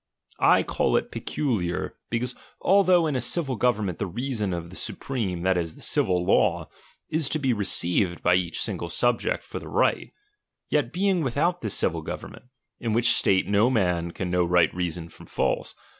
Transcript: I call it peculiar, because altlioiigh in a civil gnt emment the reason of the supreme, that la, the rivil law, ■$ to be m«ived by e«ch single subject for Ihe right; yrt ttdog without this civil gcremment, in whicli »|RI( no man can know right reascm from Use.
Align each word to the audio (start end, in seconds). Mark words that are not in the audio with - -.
I 0.39 0.63
call 0.63 0.97
it 0.97 1.11
peculiar, 1.11 1.95
because 2.09 2.33
altlioiigh 2.63 3.09
in 3.09 3.15
a 3.15 3.21
civil 3.21 3.55
gnt 3.55 3.77
emment 3.77 3.97
the 3.99 4.07
reason 4.07 4.51
of 4.51 4.71
the 4.71 4.75
supreme, 4.75 5.43
that 5.43 5.57
la, 5.57 5.61
the 5.61 5.69
rivil 5.95 6.25
law, 6.25 6.69
■$ 7.13 7.29
to 7.29 7.37
be 7.39 7.51
m«ived 7.51 8.23
by 8.23 8.33
e«ch 8.33 8.59
single 8.59 8.89
subject 8.89 9.43
for 9.43 9.59
Ihe 9.59 9.67
right; 9.67 10.13
yrt 10.71 10.91
ttdog 10.91 11.23
without 11.23 11.61
this 11.61 11.75
civil 11.75 12.03
gcremment, 12.03 12.49
in 12.79 12.93
whicli 12.93 13.43
»|RI( 13.45 13.51
no 13.51 13.69
man 13.69 14.09
can 14.09 14.31
know 14.31 14.43
right 14.43 14.73
reascm 14.73 15.11
from 15.11 15.27
Use. 15.37 15.75